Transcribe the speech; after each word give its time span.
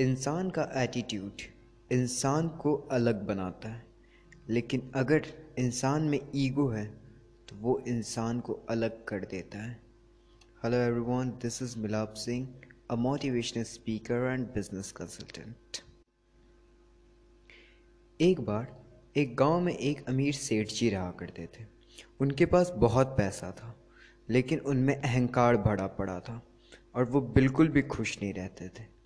इंसान 0.00 0.50
का 0.50 0.62
एटीट्यूड 0.76 1.40
इंसान 1.90 2.48
को 2.48 2.74
अलग 2.92 3.22
बनाता 3.26 3.68
है। 3.68 3.86
लेकिन 4.48 4.90
अगर 4.94 5.26
इंसान 5.58 6.02
में 6.02 6.18
ईगो 6.34 6.68
है 6.68 6.84
तो 7.48 7.56
वो 7.56 7.78
इंसान 7.88 8.40
को 8.40 8.52
अलग 8.70 9.04
कर 9.04 9.24
देता 9.24 9.58
है। 9.58 9.72
Hello 10.64 10.76
everyone 10.76 11.30
this 11.42 11.60
is 11.62 11.76
Milap 11.78 12.14
Singh 12.14 12.48
a 12.90 12.94
motivational 12.96 13.64
speaker 13.64 14.14
and 14.14 14.46
business 14.46 14.92
consultant 14.92 15.82
एक 18.20 18.40
बार 18.40 18.66
एक 19.16 19.36
गाँव 19.36 19.60
में 19.60 19.72
एक 19.72 20.08
अमीर 20.08 20.32
सेठ 20.34 20.68
जी 20.68 20.88
रहा 20.90 21.10
करते 21.10 21.46
थे। 21.46 21.64
उनके 22.20 22.46
पास 22.46 22.72
बहुत 22.76 23.06
पैसा 23.06 23.50
था, 23.50 23.74
लेकिन 24.28 24.58
उनमें 24.58 24.94
अहंकार 24.96 25.56
भरा 25.56 25.86
पड़ा 25.86 26.18
था 26.20 26.40
और 26.94 27.04
वो 27.04 27.20
बिल्कुल 27.20 27.68
भी 27.68 27.82
खुश 27.82 28.18
नहीं 28.22 28.32
रहते 28.34 28.68
थे। 28.68 28.99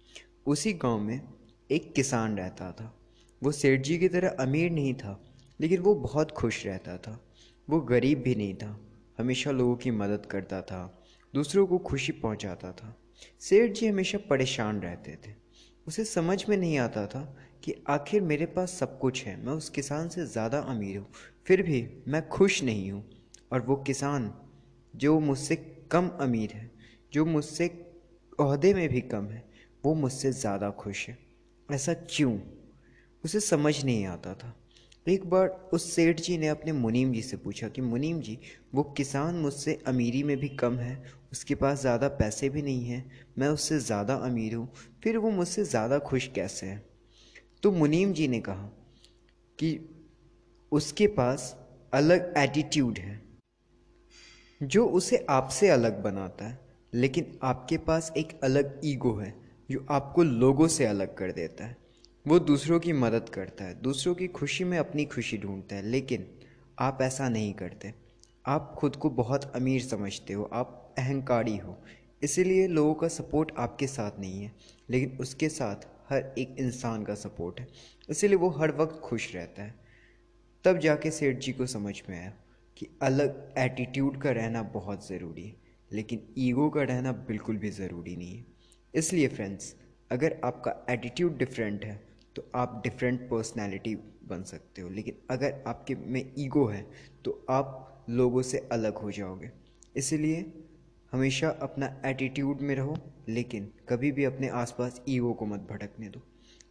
उसी 0.46 0.72
गाँव 0.72 0.98
में 0.98 1.20
एक 1.70 1.92
किसान 1.94 2.36
रहता 2.38 2.72
था। 2.72 2.92
वो 3.42 3.52
सेठ 3.52 3.80
जी 3.80 3.98
की 3.98 4.08
तरह 4.08 4.28
अमीर 4.28 4.70
नहीं 4.70 4.94
था, 4.94 5.24
लेकिन 5.60 5.80
वो 5.80 5.94
बहुत 5.94 6.30
खुश 6.30 6.66
रहता 6.66 6.96
था। 6.96 7.18
वो 7.68 7.80
गरीब 7.80 8.22
भी 8.22 8.34
नहीं 8.34 8.54
था, 8.54 8.78
हमेशा 9.18 9.50
लोगों 9.50 9.76
की 9.76 9.90
मदद 9.90 10.26
करता 10.26 10.60
था, 10.62 11.04
दूसरों 11.34 11.66
को 11.66 11.78
खुशी 11.78 12.12
पहुंचाता 12.12 12.72
था। 12.72 12.94
सेठ 13.40 13.72
जी 13.72 13.86
हमेशा 13.86 14.18
परेशान 14.30 14.80
रहते 14.80 15.16
थे। 15.26 15.34
उसे 15.86 16.04
समझ 16.04 16.48
में 16.48 16.56
नहीं 16.56 16.78
आता 16.78 17.06
था 17.06 17.22
कि 17.64 17.74
आखिर 17.88 18.22
मेरे 18.22 18.46
पास 18.46 18.70
सब 18.70 18.98
कुछ 18.98 19.24
है, 19.24 19.36
मैं 19.46 19.52
उस 19.52 19.68
किसान 19.68 20.08
से 20.08 20.26
ज़्यादा 20.26 20.58
अमीर 20.58 20.98
हूँ, 20.98 21.06
फिर 21.46 21.62
भी 21.62 21.86
मैं 22.08 22.28
खुश 22.28 22.62
नहीं 22.62 22.90
हूँ। 22.92 23.04
और 23.52 23.60
वो 23.60 23.76
किसान, 23.76 24.32
जो 24.94 25.18
मुझसे 25.20 25.56
कम 25.90 26.08
अमीर 26.08 26.52
है, 26.52 26.70
जो 27.12 27.24
मुझसे 27.24 27.66
अहदे 28.40 28.74
में 28.74 28.88
भी 28.88 29.00
कम 29.00 29.26
है 29.26 29.53
वो 29.84 29.94
मुझसे 29.94 30.32
ज़्यादा 30.32 30.70
खुश 30.70 31.08
है। 31.08 31.18
ऐसा 31.68 31.94
क्यों? 31.94 32.38
उसे 33.24 33.40
समझ 33.40 33.84
नहीं 33.84 34.06
आता 34.06 34.34
था। 34.34 34.54
एक 35.06 35.24
बार 35.30 35.48
उस 35.72 35.94
सेठ 35.94 36.20
जी 36.20 36.38
ने 36.38 36.48
अपने 36.48 36.72
मुनीम 36.72 37.12
जी 37.12 37.22
से 37.22 37.36
पूछा 37.36 37.68
कि, 37.68 37.80
मुनीम 37.80 38.20
जी, 38.20 38.38
वो 38.74 38.82
किसान 38.82 39.34
मुझसे 39.34 39.82
अमीरी 39.86 40.22
में 40.22 40.36
भी 40.36 40.48
कम 40.48 40.76
है, 40.76 41.04
उसके 41.32 41.54
पास 41.54 41.80
ज़्यादा 41.80 42.08
पैसे 42.08 42.48
भी 42.48 42.62
नहीं 42.62 42.84
हैं, 42.84 43.10
मैं 43.38 43.48
उससे 43.48 43.78
ज़्यादा 43.78 44.14
अमीर 44.14 44.54
हूँ, 44.54 44.68
फिर 45.04 45.18
वो 45.18 45.30
मुझसे 45.30 45.64
ज़्यादा 45.64 45.98
खुश 45.98 46.26
कैसे 46.26 46.66
है? 46.66 46.82
तो 47.62 47.72
मुनीम 47.72 48.12
जी 48.12 48.28
ने 48.28 48.40
कहा 48.40 48.70
कि, 49.58 49.78
उसके 50.72 51.06
पास 51.06 51.56
अलग 51.92 52.34
एटीट्यूड 52.38 52.98
है, 52.98 53.20
जो 54.60 54.86
उसे 54.86 55.26
आपसे 55.30 55.68
अलग 55.68 56.02
बनाता 56.02 56.44
है, 56.44 56.58
लेकिन 56.94 57.38
आपके 57.42 57.78
पास 57.78 58.12
एक 58.16 58.40
अलग 58.44 58.80
ईगो 58.84 59.14
है 59.14 59.43
जो 59.70 59.86
आपको 59.90 60.22
लोगों 60.22 60.68
से 60.68 60.86
अलग 60.86 61.14
कर 61.16 61.32
देता 61.32 61.64
है। 61.64 61.76
वो 62.26 62.38
दूसरों 62.38 62.80
की 62.80 62.92
मदद 62.92 63.28
करता 63.28 63.64
है, 63.64 63.80
दूसरों 63.82 64.14
की 64.14 64.26
खुशी 64.28 64.64
में 64.64 64.78
अपनी 64.78 65.04
खुशी 65.04 65.38
ढूंढता 65.38 65.76
है, 65.76 65.82
लेकिन 65.82 66.26
आप 66.78 66.98
ऐसा 67.02 67.28
नहीं 67.28 67.52
करते। 67.54 67.92
आप 68.46 68.74
खुद 68.78 68.96
को 68.96 69.10
बहुत 69.10 69.44
अमीर 69.56 69.82
समझते 69.82 70.32
हो, 70.32 70.44
आप 70.44 70.94
अहंकारी 70.98 71.56
हो, 71.56 71.76
इसीलिए 72.22 72.66
लोगों 72.68 72.94
का 72.94 73.08
सपोर्ट 73.08 73.52
आपके 73.58 73.86
साथ 73.86 74.20
नहीं 74.20 74.42
है, 74.42 74.52
लेकिन 74.90 75.18
उसके 75.18 75.48
साथ 75.48 75.86
हर 76.10 76.34
एक 76.38 76.56
इंसान 76.58 77.04
का 77.04 77.14
सपोर्ट 77.14 77.60
है, 77.60 77.66
इसीलिए 78.10 78.36
वो 78.36 78.48
हर 78.50 78.72
वक्त 78.72 79.00
खुश 79.00 79.34
रहता 79.34 79.62
है। 79.62 79.74
तब 80.64 80.78
जाके 80.78 81.10
सेठ 81.10 81.38
जी 81.38 81.52
को 81.52 81.66
समझ 81.66 82.02
में 82.10 82.18
आया 82.18 82.32
कि 82.76 82.88
अलग 83.02 83.54
एटीट्यूड 83.58 84.20
का 84.22 84.30
रहना 84.30 84.62
बहुत 84.62 85.08
ज़रूरी 85.08 85.42
है, 85.42 85.56
लेकिन 85.92 86.34
ईगो 86.38 86.68
का 86.70 86.82
रहना 86.82 87.12
बिल्कुल 87.12 87.56
भी 87.56 87.70
ज़रूरी 87.70 88.16
नहीं 88.16 88.36
है। 88.36 88.53
इसलिए 88.94 89.28
फ्रेंड्स 89.28 89.74
अगर 90.10 90.36
आपका 90.44 90.74
एटीट्यूड 90.90 91.36
डिफरेंट 91.38 91.84
है 91.84 92.00
तो 92.36 92.44
आप 92.54 92.80
डिफरेंट 92.84 93.28
पर्सनैलिटी 93.30 93.94
बन 94.28 94.42
सकते 94.44 94.82
हो। 94.82 94.88
लेकिन 94.90 95.16
अगर 95.30 95.62
आपके 95.66 95.94
में 95.96 96.32
ईगो 96.38 96.66
है 96.66 96.84
तो 97.24 97.44
आप 97.50 98.04
लोगों 98.10 98.42
से 98.42 98.58
अलग 98.72 98.98
हो 98.98 99.10
जाओगे। 99.10 99.50
इसलिए 99.96 100.44
हमेशा 101.12 101.48
अपना 101.62 101.88
एटीट्यूड 102.06 102.60
में 102.60 102.74
रहो, 102.76 102.96
लेकिन 103.28 103.70
कभी 103.88 104.10
भी 104.12 104.24
अपने 104.24 104.48
आसपास 104.50 105.00
ईगो 105.08 105.32
को 105.32 105.46
मत 105.46 105.66
भटकने 105.70 106.08
दो। 106.08 106.22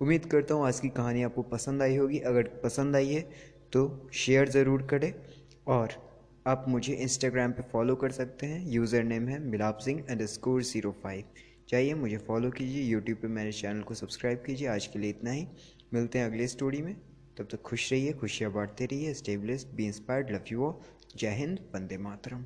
उम्मीद 0.01 0.25
करता 0.25 0.53
हूँ 0.53 0.66
आज 0.67 0.79
की 0.79 0.89
कहानी 0.91 1.23
आपको 1.23 1.41
पसंद 1.50 1.81
आई 1.81 1.95
होगी। 1.97 2.19
अगर 2.22 2.44
पसंद 2.63 2.95
आई 2.95 3.07
है 3.07 3.22
तो 3.73 4.09
शेयर 4.16 4.50
ज़रूर 4.50 4.81
करें 4.88 5.13
और 5.67 5.94
आप 6.47 6.66
मुझे 6.67 6.94
इंस्टाग्राम 6.95 7.51
पे 7.51 7.63
फॉलो 7.72 7.95
कर 7.95 8.12
सकते 8.12 8.47
हैं। 8.47 8.66
यूज़र 8.69 9.03
नेम 9.03 9.28
है 9.28 9.39
Milap 9.41 9.78
Singh 9.78 10.06
underscore 10.28 10.63
zero 10.63 10.91
five 11.03 11.23
चाहिए 11.68 11.94
मुझे 11.94 12.18
फॉलो 12.18 12.51
कीजिए 12.51 12.84
यूट्यूब 12.84 13.18
पे 13.18 13.28
मेरे 13.28 13.51
चैनल 13.51 13.81
को 13.81 13.94
सब्सक्राइब 13.94 14.44
कीजिए। 14.46 14.68
आज 14.68 14.88
के 14.88 15.00
लिए 15.00 15.09
इतना 15.09 15.31
ही। 15.31 15.47
मिलते 15.94 16.19
हैं 16.19 16.25
अगले 16.25 16.47
स्टोरी 16.47 16.81
में। 16.81 16.96
तब 17.38 17.47
तक 17.51 17.62
खुश 17.62 17.91
रहिए, 17.91 18.13
खुशियाँ 18.13 18.51
बांटते 18.51 18.85
रहिए 18.85 19.13
stay blessed 19.13 19.68
be 19.68 19.85
inspired 19.85 20.31
love 20.31 20.44
you 20.51 20.81
जय 21.16 21.29
हिंद, 21.29 21.59
वंदे 21.75 21.97
मातरम। 21.97 22.46